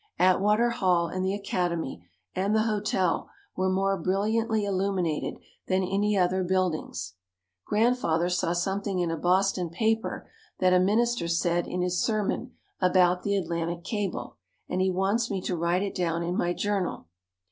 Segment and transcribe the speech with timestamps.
[0.17, 2.03] Atwater hall and the academy
[2.35, 7.13] and the hotel were more brilliantly illuminated than any other buildings.
[7.67, 10.27] Grandfather saw something in a Boston paper
[10.57, 14.37] that a minister said in his sermon about the Atlantic cable
[14.67, 17.05] and he wants me to write it down in my journal.